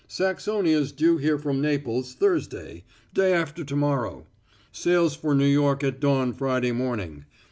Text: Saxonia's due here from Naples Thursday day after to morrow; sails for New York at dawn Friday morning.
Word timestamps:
Saxonia's 0.09 0.91
due 0.91 1.17
here 1.17 1.37
from 1.37 1.61
Naples 1.61 2.15
Thursday 2.15 2.83
day 3.13 3.33
after 3.33 3.63
to 3.63 3.75
morrow; 3.75 4.25
sails 4.71 5.15
for 5.15 5.35
New 5.35 5.45
York 5.45 5.83
at 5.83 5.99
dawn 5.99 6.33
Friday 6.33 6.71
morning. 6.71 7.25